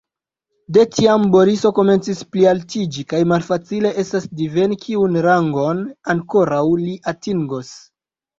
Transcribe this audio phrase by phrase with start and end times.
[0.75, 5.85] De tiam Boriso komencis plialtiĝi, kaj malfacile estas diveni, kiun rangon
[6.17, 7.71] ankoraŭ li atingos.